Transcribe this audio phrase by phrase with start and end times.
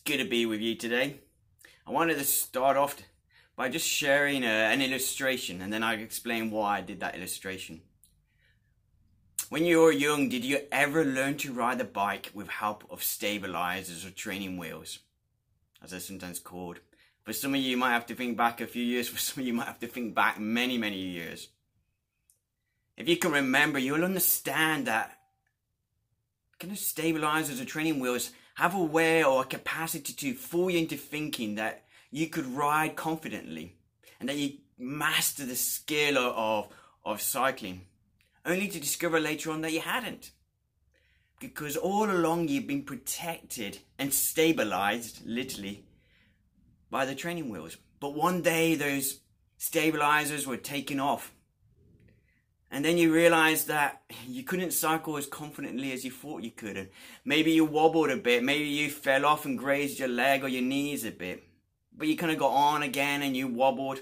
[0.00, 1.20] good to be with you today.
[1.86, 2.96] I wanted to start off
[3.56, 7.82] by just sharing a, an illustration and then I'll explain why I did that illustration.
[9.48, 13.02] When you were young, did you ever learn to ride a bike with help of
[13.02, 15.00] stabilizers or training wheels?
[15.82, 16.78] As they're sometimes called.
[17.24, 19.08] For some of you, you might have to think back a few years.
[19.10, 21.48] For some of you, you might have to think back many, many years.
[22.96, 25.18] If you can remember, you'll understand that
[26.58, 28.30] kind of stabilizers or training wheels
[28.60, 32.94] have a way or a capacity to fool you into thinking that you could ride
[32.94, 33.74] confidently
[34.20, 36.68] and that you master the skill of,
[37.02, 37.86] of cycling,
[38.44, 40.32] only to discover later on that you hadn't.
[41.40, 45.86] Because all along you've been protected and stabilized, literally,
[46.90, 47.78] by the training wheels.
[47.98, 49.20] But one day those
[49.56, 51.32] stabilizers were taken off
[52.70, 56.76] and then you realize that you couldn't cycle as confidently as you thought you could.
[56.76, 56.88] And
[57.24, 58.44] maybe you wobbled a bit.
[58.44, 61.42] Maybe you fell off and grazed your leg or your knees a bit.
[61.96, 64.00] But you kind of got on again and you wobbled.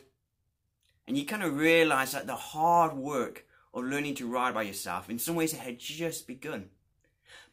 [1.07, 5.09] And you kind of realize that the hard work of learning to ride by yourself,
[5.09, 6.69] in some ways, it had just begun.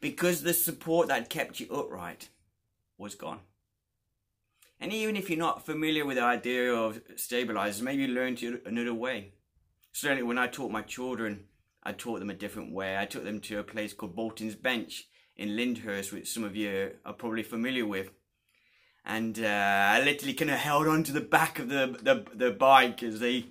[0.01, 2.27] Because the support that kept you upright
[2.97, 3.39] was gone.
[4.81, 8.93] And even if you're not familiar with the idea of stabilizers, maybe you learned another
[8.93, 9.31] way
[9.95, 11.45] certainly when I taught my children,
[11.81, 12.97] I taught them a different way.
[12.97, 16.91] I took them to a place called Bolton's Bench in Lyndhurst, which some of you
[17.05, 18.09] are probably familiar with.
[19.05, 22.51] And uh, I literally kind of held on to the back of the, the, the
[22.51, 23.45] bike as they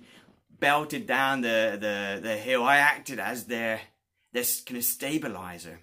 [0.59, 2.63] belted down the, the, the hill.
[2.63, 3.81] I acted as their,
[4.31, 5.79] their kind of stabilizer.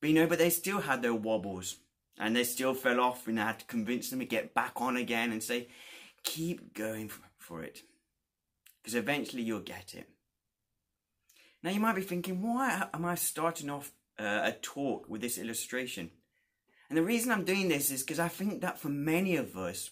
[0.00, 1.78] But you know, but they still had their wobbles
[2.20, 4.96] and they still fell off and I had to convince them to get back on
[4.96, 5.66] again and say,
[6.22, 7.82] keep going for it
[8.84, 10.06] because eventually you'll get it.
[11.62, 13.90] Now you might be thinking, why am I starting off
[14.20, 16.10] uh, a talk with this illustration?
[16.90, 19.90] And the reason I'm doing this is because I think that for many of us,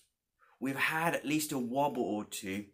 [0.61, 2.67] we've had at least a wobble or two.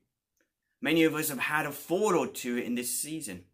[0.83, 3.45] Many of us have had a fall or two in this season.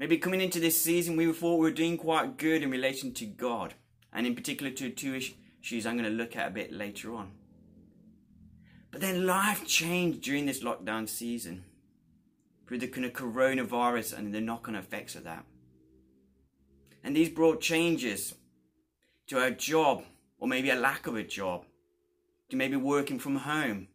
[0.00, 3.26] Maybe coming into this season, we thought we were doing quite good in relation to
[3.26, 3.74] God,
[4.12, 7.30] and in particular to two issues I'm going to look at a bit later on.
[8.92, 11.64] But then life changed during this lockdown season.
[12.68, 15.44] Through the kind of coronavirus and the knock on effects of that.
[17.02, 18.34] And these brought changes
[19.26, 20.04] to our job,
[20.38, 21.64] or maybe a lack of a job,
[22.50, 23.88] to maybe working from home,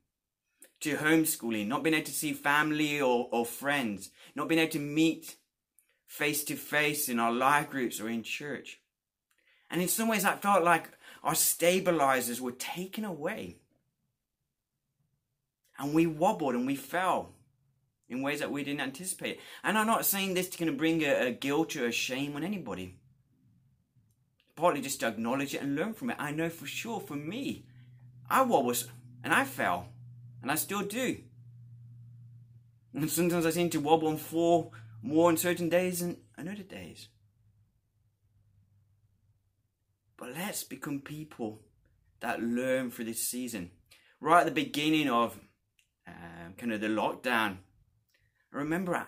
[0.82, 4.80] to homeschooling, not being able to see family or, or friends, not being able to
[4.80, 5.38] meet
[6.06, 8.80] face to face in our life groups or in church.
[9.70, 10.90] And in some ways, I felt like
[11.24, 13.58] our stabilizers were taken away
[15.80, 17.34] and we wobbled and we fell
[18.10, 19.40] in ways that we didn't anticipate.
[19.64, 22.36] And I'm not saying this to kind of bring a, a guilt or a shame
[22.36, 22.96] on anybody.
[24.56, 26.18] Partly just to acknowledge it and learn from it.
[26.20, 27.66] I know for sure for me,
[28.30, 28.90] I wobbled
[29.24, 29.88] and I fell,
[30.42, 31.18] and I still do.
[32.94, 36.64] And sometimes I seem to wobble and fall more on certain days than on other
[36.64, 37.10] days.
[40.18, 41.62] But let's become people
[42.22, 43.72] that learn through this season.
[44.20, 45.40] Right at the beginning of
[46.08, 47.58] um, kind of the lockdown.
[48.54, 49.06] I remember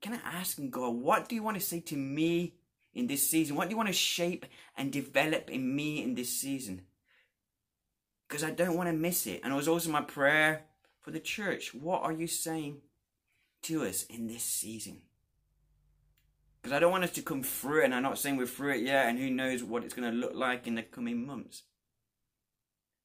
[0.00, 2.54] kind of asking God, what do you want to say to me
[2.94, 3.56] in this season?
[3.56, 6.82] What do you want to shape and develop in me in this season?
[8.28, 9.40] Because I don't want to miss it.
[9.42, 10.64] And it was also my prayer
[11.00, 11.74] for the church.
[11.74, 12.82] What are you saying
[13.62, 15.02] to us in this season?
[16.60, 18.74] Because I don't want us to come through it, and I'm not saying we're through
[18.74, 21.62] it yet, and who knows what it's going to look like in the coming months.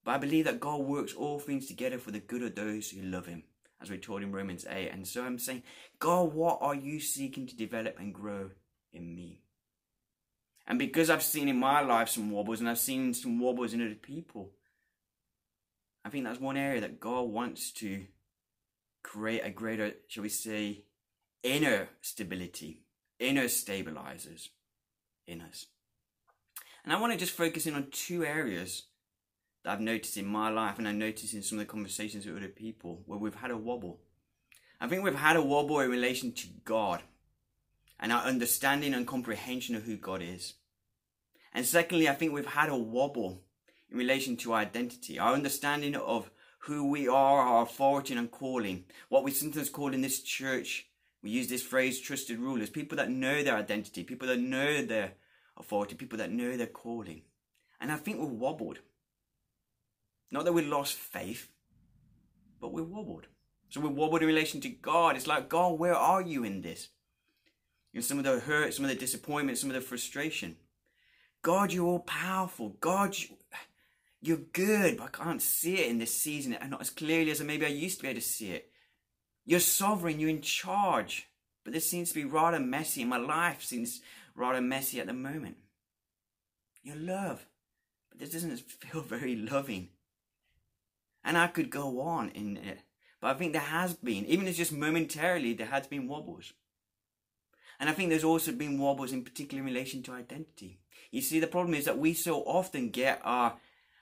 [0.03, 3.01] But I believe that God works all things together for the good of those who
[3.01, 3.43] love Him,
[3.81, 4.89] as we're told in Romans 8.
[4.89, 5.63] And so I'm saying,
[5.99, 8.51] God, what are you seeking to develop and grow
[8.91, 9.41] in me?
[10.67, 13.81] And because I've seen in my life some wobbles and I've seen some wobbles in
[13.81, 14.51] other people,
[16.05, 18.05] I think that's one area that God wants to
[19.03, 20.83] create a greater, shall we say,
[21.43, 22.83] inner stability,
[23.19, 24.49] inner stabilizers
[25.27, 25.65] in us.
[26.83, 28.83] And I want to just focus in on two areas
[29.63, 32.37] that I've noticed in my life and I noticed in some of the conversations with
[32.37, 33.99] other people where we've had a wobble.
[34.79, 37.01] I think we've had a wobble in relation to God
[37.99, 40.55] and our understanding and comprehension of who God is.
[41.53, 43.41] And secondly, I think we've had a wobble
[43.89, 46.29] in relation to our identity, our understanding of
[46.59, 48.85] who we are, our authority and calling.
[49.09, 50.87] What we sometimes call in this church,
[51.21, 55.13] we use this phrase trusted rulers, people that know their identity, people that know their
[55.57, 57.21] authority, people that know their calling.
[57.79, 58.79] And I think we've wobbled.
[60.33, 61.47] Not that we lost faith,
[62.59, 63.27] but we wobbled.
[63.69, 65.15] So we wobbled in relation to God.
[65.15, 66.89] It's like, God, where are you in this?
[67.93, 70.57] In some of the hurt, some of the disappointment, some of the frustration.
[71.43, 72.69] God, you're all powerful.
[72.79, 73.15] God,
[74.21, 77.39] you're good, but I can't see it in this season, and not as clearly as
[77.41, 78.71] maybe I used to be able to see it.
[79.45, 81.27] You're sovereign, you're in charge,
[81.63, 84.01] but this seems to be rather messy, and my life seems
[84.35, 85.57] rather messy at the moment.
[86.81, 87.45] Your love,
[88.09, 89.89] but this doesn't feel very loving.
[91.23, 92.79] And I could go on in it,
[93.21, 96.53] but I think there has been, even if just momentarily, there has been wobbles.
[97.79, 100.79] And I think there's also been wobbles in particular in relation to identity.
[101.11, 103.55] You see, the problem is that we so often get our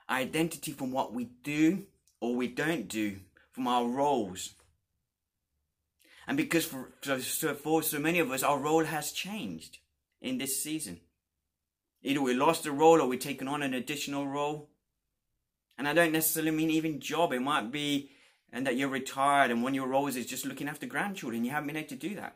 [0.10, 1.86] identity from what we do
[2.20, 3.18] or we don't do,
[3.52, 4.54] from our roles.
[6.28, 9.80] And because for, for, for so many of us, our role has changed
[10.22, 11.02] in this season.
[12.04, 14.70] Either we lost a role or we've taken on an additional role.
[15.78, 17.34] And I don't necessarily mean even job.
[17.34, 18.12] It might be
[18.52, 21.46] and that you're retired and one of your roles is just looking after grandchildren.
[21.46, 22.36] You haven't been able to do that.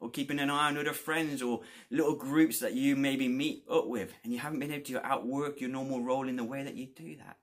[0.00, 1.60] Or keeping an eye on other friends or
[1.90, 4.12] little groups that you maybe meet up with.
[4.24, 6.86] And you haven't been able to outwork your normal role in the way that you
[6.86, 7.36] do that.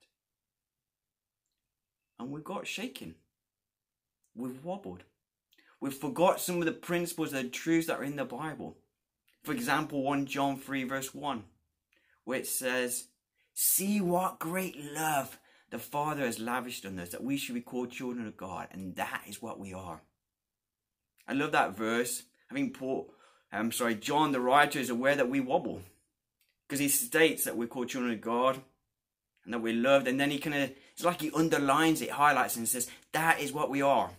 [2.18, 3.14] And we've got shaken.
[4.34, 5.04] We've wobbled.
[5.80, 8.76] We've forgot some of the principles and truths that are in the Bible.
[9.42, 11.44] For example, 1 John 3 verse 1,
[12.24, 13.06] where it says,
[13.54, 15.38] See what great love
[15.70, 18.96] the Father has lavished on us, that we should be called children of God, and
[18.96, 20.02] that is what we are.
[21.28, 22.24] I love that verse.
[22.50, 23.12] I think Paul,
[23.52, 25.82] I'm sorry, John the writer is aware that we wobble.
[26.66, 28.60] Because he states that we're called children of God
[29.44, 32.56] and that we're loved, and then he kind of, it's like he underlines it, highlights
[32.56, 34.10] and says, that is what we are.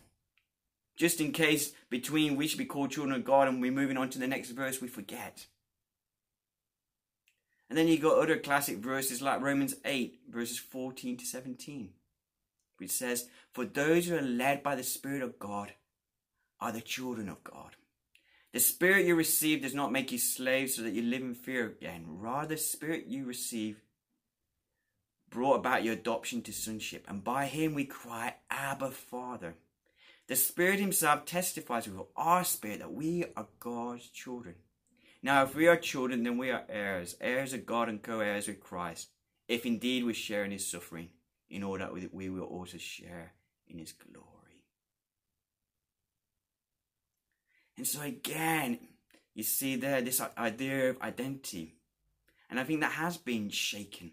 [0.95, 4.09] Just in case between we should be called children of God and we're moving on
[4.09, 5.47] to the next verse, we forget.
[7.71, 11.91] And then you got other classic verses like Romans 8, verses 14 to 17,
[12.79, 15.71] which says, For those who are led by the Spirit of God
[16.59, 17.77] are the children of God.
[18.51, 21.65] The Spirit you receive does not make you slaves so that you live in fear
[21.65, 22.03] again.
[22.05, 23.79] Rather, the Spirit you receive
[25.29, 29.55] brought about your adoption to sonship, and by Him we cry, Abba, Father.
[30.27, 34.55] The Spirit Himself testifies with our spirit that we are God's children.
[35.23, 38.47] Now, if we are children, then we are heirs, heirs of God and co heirs
[38.47, 39.09] with Christ,
[39.47, 41.09] if indeed we share in His suffering,
[41.49, 43.33] in order that we will also share
[43.67, 44.27] in His glory.
[47.77, 48.79] And so, again,
[49.33, 51.75] you see there this idea of identity.
[52.49, 54.11] And I think that has been shaken.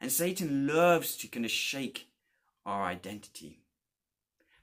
[0.00, 2.08] And Satan loves to kind of shake
[2.64, 3.58] our identity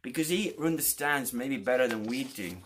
[0.01, 2.57] because he understands maybe better than we do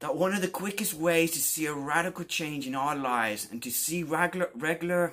[0.00, 3.62] that one of the quickest ways to see a radical change in our lives and
[3.62, 5.12] to see regular, regular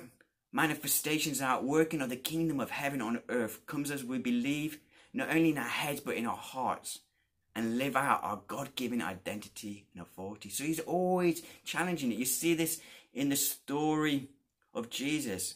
[0.52, 4.78] manifestations and outworking of the kingdom of heaven on earth comes as we believe
[5.12, 7.00] not only in our heads but in our hearts
[7.54, 10.50] and live out our God-given identity and authority.
[10.50, 12.18] So he's always challenging it.
[12.18, 12.80] You see this
[13.14, 14.28] in the story
[14.74, 15.54] of Jesus.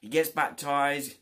[0.00, 1.16] He gets baptized,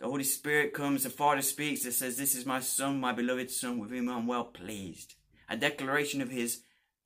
[0.00, 3.50] the Holy Spirit comes, the Father speaks, and says, This is my Son, my beloved
[3.50, 5.14] Son, with whom I'm well pleased.
[5.48, 6.62] A declaration of his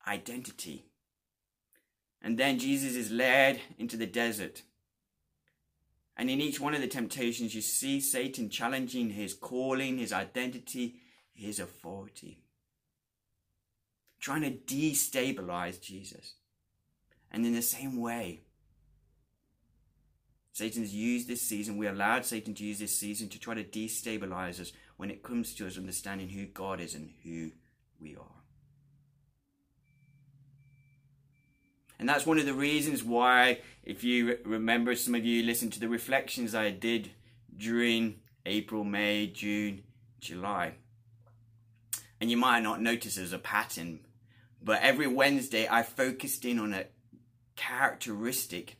[0.06, 0.86] identity.
[2.22, 4.62] And then Jesus is led into the desert.
[6.16, 10.96] And in each one of the temptations, you see Satan challenging his calling, his identity,
[11.32, 12.42] his authority.
[14.20, 16.34] Trying to destabilize Jesus.
[17.30, 18.42] And in the same way,
[20.52, 24.60] Satan's used this season, we allowed Satan to use this season to try to destabilize
[24.60, 27.52] us when it comes to us understanding who God is and who
[28.00, 28.24] we are.
[31.98, 35.80] And that's one of the reasons why, if you remember, some of you listened to
[35.80, 37.10] the reflections I did
[37.54, 39.82] during April, May, June,
[40.18, 40.74] July.
[42.20, 44.00] And you might not notice there's a pattern,
[44.62, 46.86] but every Wednesday I focused in on a
[47.56, 48.76] characteristic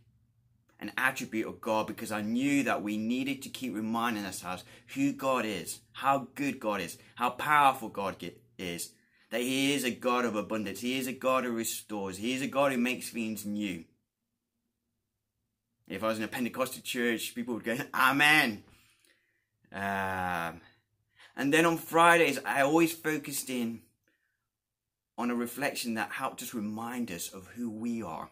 [0.81, 5.13] an attribute of God because I knew that we needed to keep reminding ourselves who
[5.13, 8.17] God is, how good God is, how powerful God
[8.59, 8.93] is,
[9.31, 12.43] that He is a God of abundance, He is a God who restores, He is
[12.43, 13.85] a God who makes things new.
[15.89, 18.63] If I was in a Pentecostal church, people would go, Amen.
[19.73, 20.61] Um,
[21.37, 23.81] and then on Fridays, I always focused in
[25.17, 28.31] on a reflection that helped us remind us of who we are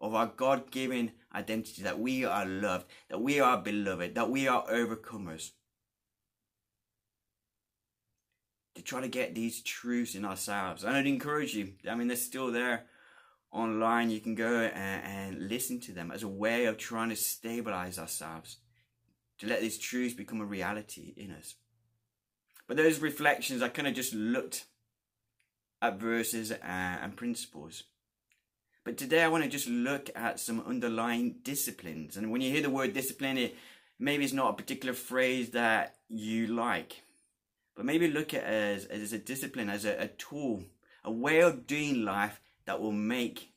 [0.00, 4.48] of our God given identity that we are loved, that we are beloved, that we
[4.48, 5.50] are overcomers.
[8.76, 10.84] To try to get these truths in ourselves.
[10.84, 12.86] And I'd encourage you, I mean, they're still there
[13.50, 14.10] online.
[14.10, 17.98] You can go and, and listen to them as a way of trying to stabilize
[17.98, 18.58] ourselves,
[19.38, 21.56] to let these truths become a reality in us.
[22.68, 24.66] But those reflections, I kind of just looked
[25.82, 27.84] at verses and, and principles.
[28.84, 32.16] But today I want to just look at some underlying disciplines.
[32.16, 33.56] And when you hear the word discipline, it
[33.98, 37.02] maybe it's not a particular phrase that you like.
[37.80, 40.64] But maybe look at it as, as a discipline, as a, a tool,
[41.02, 43.54] a way of doing life that will make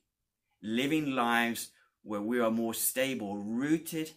[0.62, 1.72] living lives
[2.04, 4.12] where we are more stable, rooted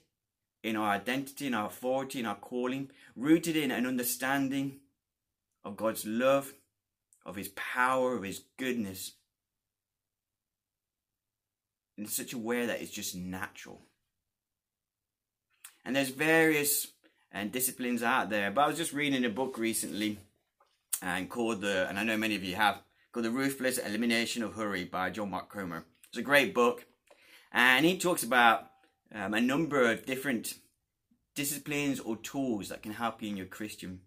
[0.63, 4.79] in our identity, in our authority, in our calling, rooted in an understanding
[5.65, 6.55] of God's love,
[7.25, 9.15] of His power, of His goodness,
[11.99, 13.83] in such a way that it's just natural.
[15.85, 16.93] And there's various
[17.37, 20.19] and disciplines out there, but I was just reading a book recently
[21.03, 22.81] and called the, and I know many of you have,
[23.13, 25.85] called The Ruthless Elimination of Hurry by John Mark Comer.
[26.09, 26.87] It's a great book,
[27.53, 28.71] and he talks about
[29.15, 30.55] um, a number of different
[31.35, 34.01] disciplines or tools that can help you in your Christian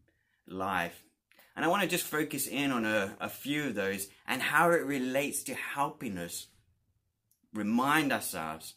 [0.48, 1.04] life.
[1.56, 4.72] And I want to just focus in on a, a few of those and how
[4.72, 6.48] it relates to helping us
[7.54, 8.74] remind ourselves,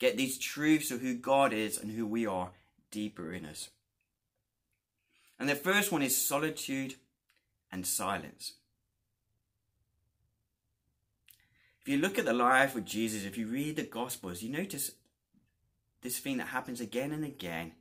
[0.00, 2.50] get these truths of who God is and who we are
[2.90, 3.70] deeper in us.
[5.38, 6.94] And the first one is solitude
[7.70, 8.54] and silence.
[11.80, 14.92] If you look at the life of Jesus, if you read the Gospels, you notice
[16.02, 17.72] this thing that happens again and again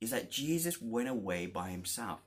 [0.00, 2.20] is that Jesus went away by himself.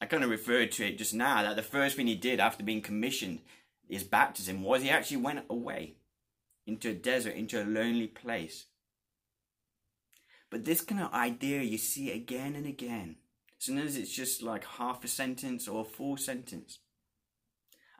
[0.00, 2.62] I kind of referred to it just now that the first thing he did after
[2.62, 3.40] being commissioned
[3.88, 5.94] his baptism was he actually went away
[6.66, 8.66] into a desert, into a lonely place.
[10.56, 13.16] But this kind of idea you see again and again.
[13.58, 16.78] Sometimes it's just like half a sentence or a full sentence.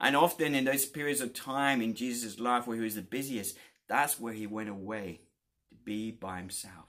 [0.00, 3.58] And often in those periods of time in Jesus' life where he was the busiest,
[3.90, 5.20] that's where he went away
[5.68, 6.86] to be by himself.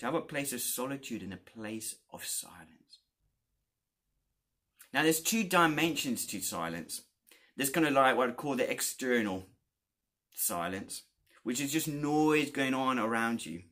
[0.00, 2.98] To have a place of solitude and a place of silence.
[4.92, 7.00] Now there's two dimensions to silence.
[7.56, 9.46] There's kind of like what I'd call the external
[10.34, 11.04] silence,
[11.42, 13.62] which is just noise going on around you.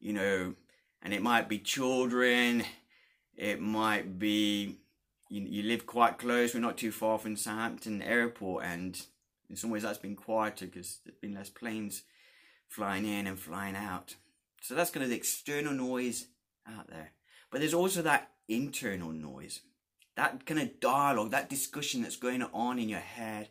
[0.00, 0.54] You know,
[1.02, 2.64] and it might be children,
[3.36, 4.76] it might be
[5.28, 9.00] you, you live quite close, we're not too far from Southampton Airport, and
[9.48, 12.02] in some ways that's been quieter because there's been less planes
[12.68, 14.16] flying in and flying out.
[14.62, 16.26] So that's kind of the external noise
[16.66, 17.12] out there.
[17.50, 19.60] But there's also that internal noise,
[20.16, 23.48] that kind of dialogue, that discussion that's going on in your head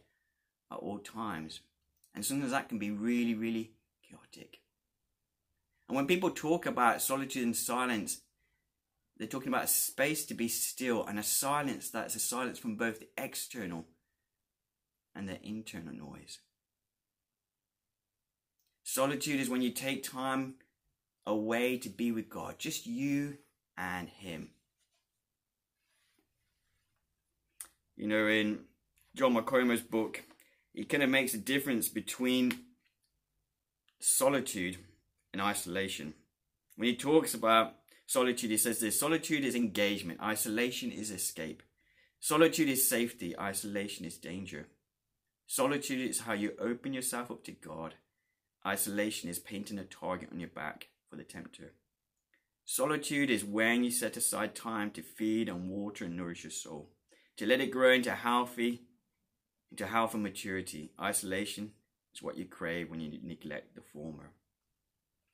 [0.71, 1.61] at all times.
[2.13, 3.71] And sometimes that can be really, really
[4.07, 4.59] chaotic.
[5.87, 8.21] And when people talk about solitude and silence,
[9.17, 12.75] they're talking about a space to be still and a silence that's a silence from
[12.75, 13.85] both the external
[15.15, 16.39] and the internal noise.
[18.83, 20.55] Solitude is when you take time
[21.25, 23.37] away to be with God, just you
[23.77, 24.49] and Him.
[27.95, 28.59] You know, in
[29.15, 30.23] John Comer's book,
[30.73, 32.59] he kind of makes a difference between
[33.99, 34.77] solitude
[35.35, 36.13] and isolation.
[36.77, 37.75] When he talks about
[38.07, 41.61] solitude, he says this solitude is engagement, isolation is escape.
[42.21, 44.67] Solitude is safety, isolation is danger.
[45.45, 47.95] Solitude is how you open yourself up to God.
[48.65, 51.73] Isolation is painting a target on your back for the tempter.
[52.63, 56.91] Solitude is when you set aside time to feed and water and nourish your soul
[57.35, 58.83] to let it grow into healthy,
[59.69, 60.93] into health and maturity.
[60.97, 61.71] Isolation
[62.13, 64.31] is what you crave when you neglect the former.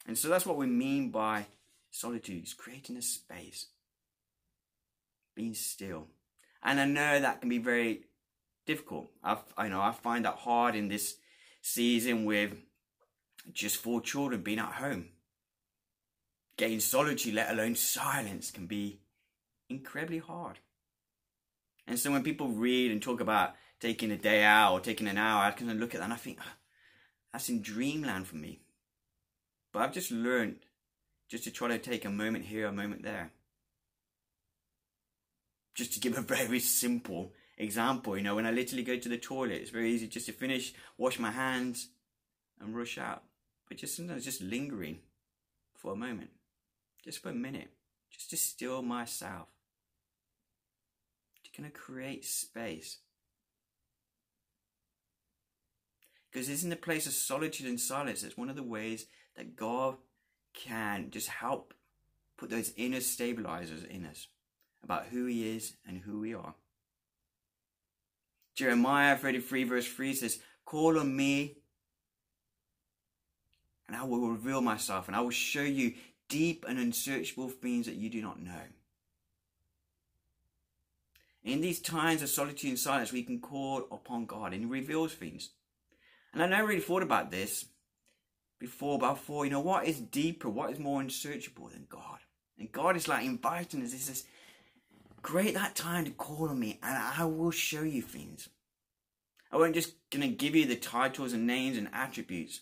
[0.08, 1.46] And so that's what we mean by
[1.92, 3.68] solitude, is creating a space,
[5.36, 6.08] being still.
[6.64, 8.06] And I know that can be very
[8.66, 9.12] difficult.
[9.24, 11.16] I, I know I find that hard in this
[11.62, 12.54] season with
[13.54, 15.10] just four children being at home.
[16.58, 19.00] Getting solitude, let alone silence, can be
[19.70, 20.60] incredibly hard.
[21.88, 25.18] And so when people read and talk about taking a day out or taking an
[25.18, 26.52] hour, I kind of look at that and I think, oh,
[27.34, 28.60] that's in dreamland for me.
[29.72, 30.58] But I've just learned
[31.30, 33.32] just to try to take a moment here, a moment there.
[35.74, 39.18] Just to give a very simple example, you know, when I literally go to the
[39.18, 41.90] toilet, it's very easy just to finish, wash my hands,
[42.60, 43.24] and rush out.
[43.68, 45.00] But just sometimes just lingering
[45.76, 46.32] for a moment,
[47.04, 47.70] just for a minute,
[48.12, 49.48] just to still myself
[51.64, 52.98] to create space.
[56.32, 58.24] Because isn't the place of solitude and silence?
[58.24, 59.98] It's one of the ways that God
[60.54, 61.74] can just help
[62.38, 64.28] put those inner stabilizers in us
[64.84, 66.56] about who He is and who we are.
[68.56, 71.58] Jeremiah 33, verse 3 says, Call on me,
[73.88, 75.94] and I will reveal myself, and I will show you
[76.30, 78.62] deep and unsearchable things that you do not know.
[81.44, 85.14] In these times of solitude and silence, we can call upon God and He reveals
[85.14, 85.50] things.
[86.34, 87.66] And I never really thought about this
[88.60, 92.20] before, but I thought, you know, what is deeper, what is more unsearchable than God?
[92.58, 93.92] And God is like inviting us.
[93.92, 94.26] He says,
[95.22, 98.50] Create that time to call on me, and I will show you things.
[99.52, 102.62] I won't just gonna give you the titles and names and attributes.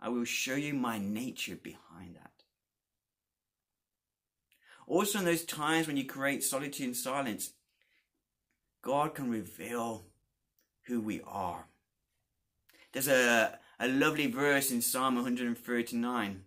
[0.00, 2.30] I will show you my nature behind that.
[4.86, 7.52] Also, in those times when you create solitude and silence,
[8.82, 10.04] God can reveal
[10.86, 11.66] who we are.
[12.94, 16.44] There's a, a lovely verse in Psalm 139.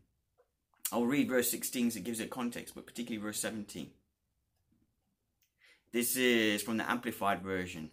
[0.94, 3.92] I'll read verse 16 so it gives it context, but particularly verse 17.
[5.92, 7.92] This is from the Amplified Version.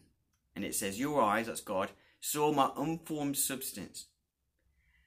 [0.54, 4.06] And it says, Your eyes, that's God, saw my unformed substance.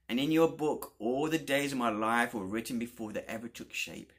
[0.09, 3.47] And in your book, all the days of my life were written before they ever
[3.47, 4.11] took shape,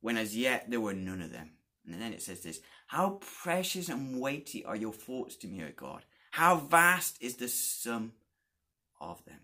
[0.00, 1.50] when as yet there were none of them.
[1.86, 5.72] And then it says this How precious and weighty are your thoughts to me, O
[5.76, 6.04] God!
[6.30, 8.12] How vast is the sum
[9.00, 9.40] of them.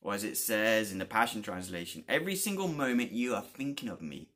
[0.00, 4.02] Or as it says in the Passion Translation, every single moment you are thinking of
[4.02, 4.28] me.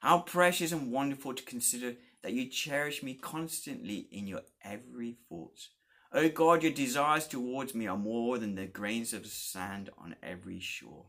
[0.00, 5.68] How precious and wonderful to consider that you cherish me constantly in your every thought.
[6.12, 10.14] O oh God, your desires towards me are more than the grains of sand on
[10.22, 11.06] every shore.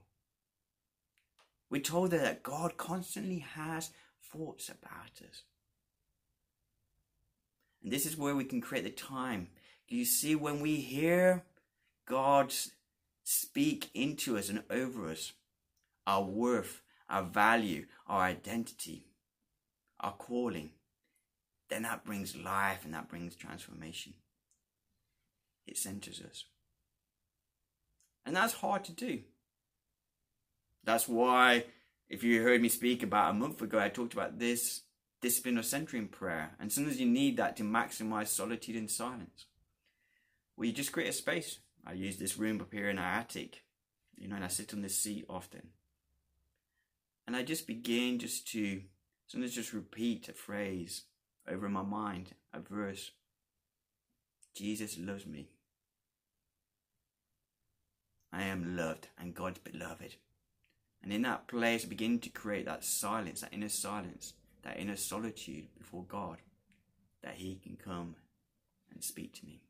[1.70, 3.92] We're told that God constantly has
[4.32, 5.44] thoughts about us.
[7.88, 9.48] And this is where we can create the time.
[9.88, 11.46] You see, when we hear
[12.06, 12.54] God
[13.24, 15.32] speak into us and over us,
[16.06, 19.06] our worth, our value, our identity,
[20.02, 20.72] our calling,
[21.70, 24.16] then that brings life and that brings transformation.
[25.66, 26.44] It centers us.
[28.26, 29.22] And that's hard to do.
[30.84, 31.64] That's why,
[32.10, 34.82] if you heard me speak about a month ago, I talked about this
[35.22, 36.52] discipline of centering prayer.
[36.60, 39.46] And sometimes you need that to maximize solitude and silence.
[40.56, 41.60] Well, you just create a space.
[41.86, 43.64] I use this room up here in our attic,
[44.18, 45.70] you know, and I sit on this seat often.
[47.26, 48.82] And I just begin just to
[49.28, 51.04] sometimes just repeat a phrase
[51.48, 53.12] over my mind, a verse.
[54.56, 55.50] Jesus loves me.
[58.34, 60.16] I am loved and God's beloved.
[61.02, 64.34] And in that place, begin to create that silence, that inner silence,
[64.68, 66.38] that inner solitude before God,
[67.24, 68.16] that He can come
[68.92, 69.62] and speak to me.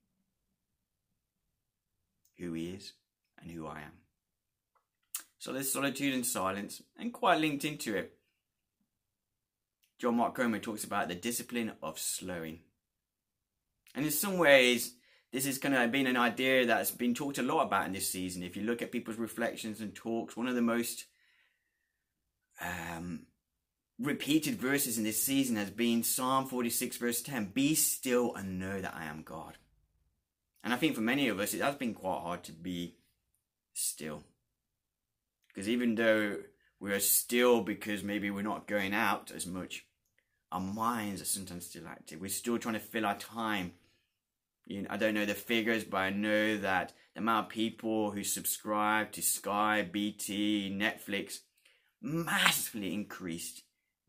[2.40, 2.94] Who He is
[3.40, 3.92] and who I am.
[5.38, 8.18] So there's solitude and silence, and quite linked into it.
[10.00, 12.62] John Mark Comer talks about the discipline of slowing.
[13.94, 14.96] And in some ways,
[15.32, 18.10] this is kind of been an idea that's been talked a lot about in this
[18.10, 18.42] season.
[18.42, 21.06] If you look at people's reflections and talks, one of the most
[22.60, 23.27] um,
[24.00, 28.80] repeated verses in this season has been Psalm 46, verse 10 Be still and know
[28.82, 29.58] that I am God.
[30.64, 32.96] And I think for many of us, it has been quite hard to be
[33.74, 34.24] still.
[35.48, 36.38] Because even though
[36.80, 39.86] we're still because maybe we're not going out as much,
[40.52, 42.22] our minds are sometimes still active.
[42.22, 43.74] We're still trying to fill our time.
[44.66, 48.12] You know, I don't know the figures, but I know that the amount of people
[48.12, 51.40] who subscribe to Sky, BT, Netflix
[52.02, 53.64] massively increased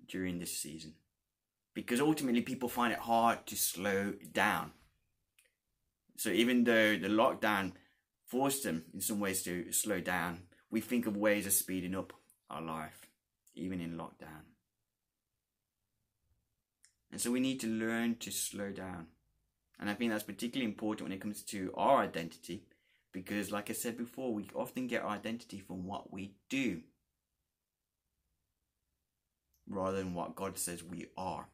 [0.07, 0.95] during this season.
[1.75, 4.73] Because ultimately, people find it hard to slow down.
[6.17, 7.73] So, even though the lockdown
[8.27, 12.13] forced them in some ways to slow down, we think of ways of speeding up
[12.51, 13.09] our life,
[13.55, 14.45] even in lockdown.
[17.11, 19.07] And so we need to learn to slow down.
[19.81, 22.65] And I think that's particularly important when it comes to our identity,
[23.13, 26.83] because, like I said before, we often get our identity from what we do
[29.69, 31.47] rather than what God says we are.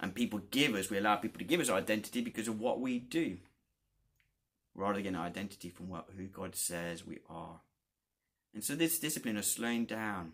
[0.00, 2.80] And people give us, we allow people to give us our identity because of what
[2.80, 3.38] we do,
[4.74, 7.60] rather than our identity from what who God says we are.
[8.54, 10.32] And so this discipline of slowing down,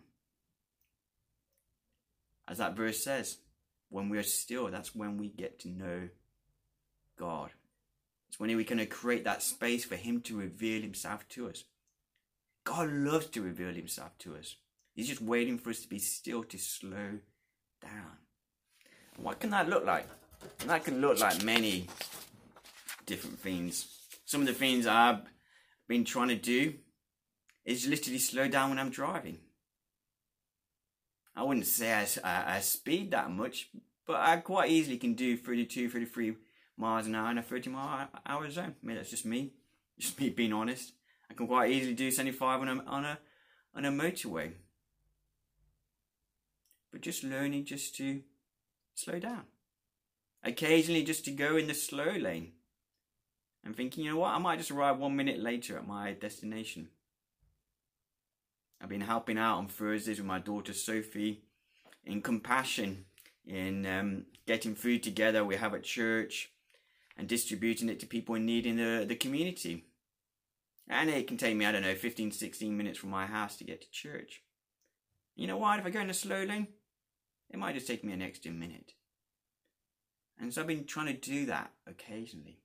[2.47, 3.37] as that verse says,
[3.89, 6.09] when we are still, that's when we get to know
[7.17, 7.51] God.
[8.29, 11.63] It's when we can create that space for Him to reveal Himself to us.
[12.63, 14.55] God loves to reveal Himself to us.
[14.95, 17.19] He's just waiting for us to be still to slow
[17.81, 18.17] down.
[19.17, 20.07] What can that look like?
[20.67, 21.87] that can look like many
[23.05, 23.87] different things.
[24.25, 25.21] Some of the things I've
[25.87, 26.75] been trying to do
[27.63, 29.39] is literally slow down when I'm driving.
[31.35, 33.69] I wouldn't say I, I, I speed that much,
[34.07, 36.35] but I quite easily can do 32, 33
[36.77, 38.75] miles an hour in a 30 mile hour zone.
[38.81, 39.51] I mean, that's just me,
[39.99, 40.93] just me being honest.
[41.29, 43.19] I can quite easily do 75 on a, on a,
[43.75, 44.51] on a motorway.
[46.95, 48.21] But just learning just to
[48.93, 49.41] slow down.
[50.45, 52.53] Occasionally, just to go in the slow lane
[53.65, 56.87] and thinking, you know what, I might just arrive one minute later at my destination.
[58.81, 61.41] I've been helping out on Thursdays with my daughter Sophie
[62.05, 63.03] in compassion,
[63.45, 66.49] in um, getting food together we have at church
[67.17, 69.83] and distributing it to people in need in the, the community.
[70.87, 73.65] And it can take me, I don't know, 15, 16 minutes from my house to
[73.65, 74.43] get to church.
[75.35, 75.79] You know what?
[75.79, 76.67] If I go in a slow lane,
[77.49, 78.93] it might just take me an extra minute.
[80.39, 82.59] And so I've been trying to do that occasionally.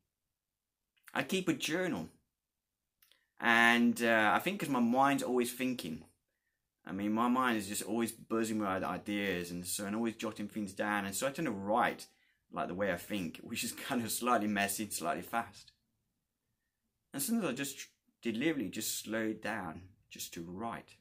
[1.14, 2.08] I keep a journal.
[3.40, 6.04] And uh, I think because my mind's always thinking.
[6.86, 10.48] I mean, my mind is just always buzzing with ideas and so, and always jotting
[10.48, 11.04] things down.
[11.04, 12.06] And so I tend to write
[12.52, 15.72] like the way I think, which is kind of slightly messy, slightly fast.
[17.12, 17.86] And sometimes I just
[18.22, 20.96] deliberately just slow down just to write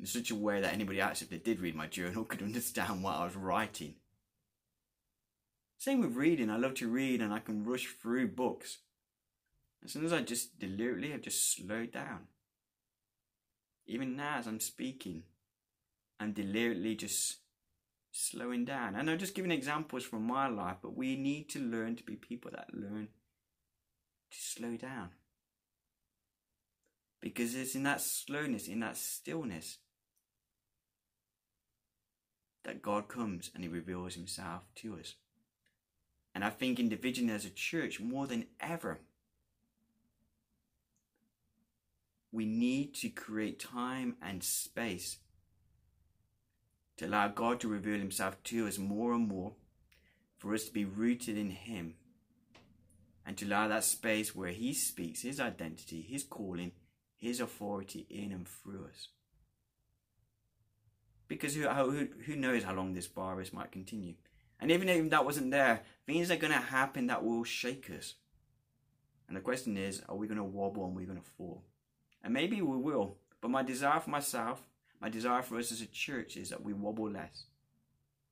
[0.00, 3.02] in such a way that anybody else, if they did read my journal, could understand
[3.02, 3.94] what I was writing.
[5.78, 6.50] Same with reading.
[6.50, 8.78] I love to read and I can rush through books.
[9.84, 12.20] As soon as I just deliberately have just slowed down.
[13.86, 15.24] Even now as I'm speaking,
[16.18, 17.36] I'm deliberately just
[18.12, 18.94] slowing down.
[18.94, 22.16] And I'm just giving examples from my life, but we need to learn to be
[22.16, 23.08] people that learn
[24.30, 25.10] to slow down.
[27.20, 29.78] Because it's in that slowness, in that stillness,
[32.64, 35.14] that God comes and He reveals Himself to us.
[36.34, 39.00] And I think individually as a church, more than ever,
[42.32, 45.18] we need to create time and space
[46.96, 49.52] to allow God to reveal Himself to us more and more,
[50.38, 51.94] for us to be rooted in Him,
[53.24, 56.72] and to allow that space where He speaks His identity, His calling,
[57.16, 59.08] His authority in and through us.
[61.28, 64.14] Because who, who, who knows how long this virus might continue?
[64.60, 68.14] And even if that wasn't there, things are going to happen that will shake us.
[69.26, 71.62] And the question is, are we going to wobble and we're we going to fall?
[72.22, 73.16] And maybe we will.
[73.40, 74.62] But my desire for myself
[75.04, 77.44] my desire for us as a church is that we wobble less,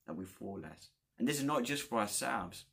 [0.07, 0.89] that we fall less.
[1.19, 2.65] And this is not just for ourselves,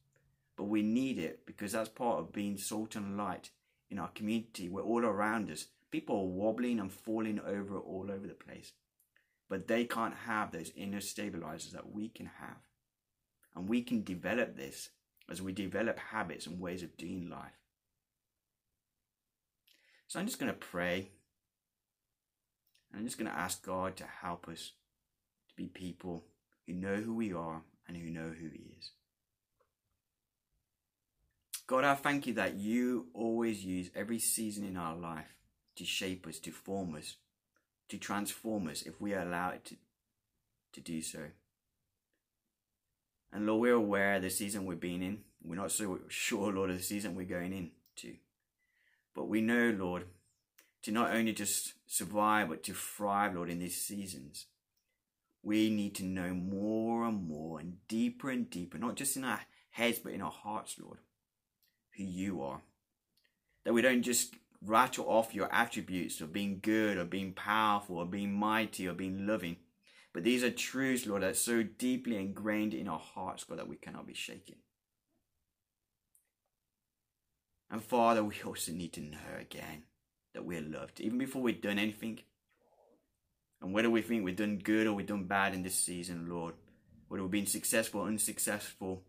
[0.55, 3.49] but we need it because that's part of being salt and light
[3.89, 4.69] in our community.
[4.69, 5.65] We're all around us.
[5.91, 8.71] People are wobbling and falling over all over the place.
[9.49, 12.57] But they can't have those inner stabilizers that we can have.
[13.55, 14.89] And we can develop this
[15.29, 17.57] as we develop habits and ways of doing life.
[20.07, 21.12] So I'm just going to pray
[22.91, 24.71] and I'm just going to ask God to help us
[25.49, 26.25] to be people
[26.65, 28.91] who know who we are and who know who He is.
[31.67, 35.35] God, I thank you that you always use every season in our life
[35.75, 37.17] to shape us, to form us,
[37.89, 39.75] to transform us if we allow it to,
[40.73, 41.19] to do so.
[43.32, 45.19] And Lord, we're aware of the season we've been in.
[45.43, 48.17] We're not so sure, Lord, of the season we're going into.
[49.15, 50.06] But we know, Lord,
[50.84, 54.45] to not only just survive, but to thrive, Lord, in these seasons.
[55.43, 59.41] We need to know more and more and deeper and deeper, not just in our
[59.71, 60.99] heads, but in our hearts, Lord,
[61.95, 62.62] who you are.
[63.63, 68.06] That we don't just rattle off your attributes of being good or being powerful or
[68.06, 69.58] being mighty or being loving.
[70.13, 73.67] But these are truths, Lord, that are so deeply ingrained in our hearts, God, that
[73.67, 74.56] we cannot be shaken.
[77.72, 79.84] And Father, we also need to know again
[80.34, 82.19] that we're loved, even before we've done anything.
[83.62, 86.56] And whether we think we've done good or we've done bad in this season, Lord,
[87.08, 89.04] whether we've been successful or unsuccessful,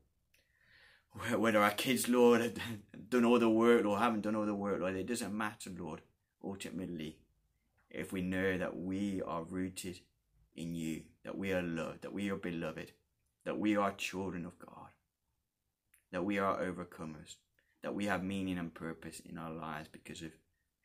[1.39, 2.55] whether our kids, Lord, have
[3.11, 6.01] done all the work or haven't done all the work, Lord, it doesn't matter, Lord,
[6.43, 7.19] ultimately,
[7.91, 10.01] if we know that we are rooted
[10.55, 12.93] in you, that we are loved, that we are beloved,
[13.45, 14.91] that we are children of God,
[16.13, 17.37] that we are overcomers,
[17.83, 20.33] that we have meaning and purpose in our lives because of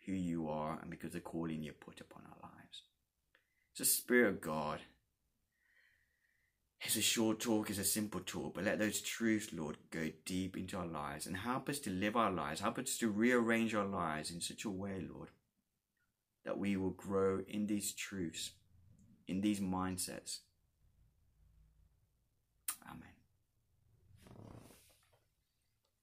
[0.05, 2.83] who you are and because of the calling you put upon our lives.
[3.71, 4.79] It's the Spirit of God.
[6.85, 10.55] It's a short talk, it's a simple talk, but let those truths, Lord, go deep
[10.55, 12.61] into our lives and help us to live our lives.
[12.61, 15.29] Help us to rearrange our lives in such a way, Lord,
[16.45, 18.51] that we will grow in these truths,
[19.27, 20.41] in these mindsets,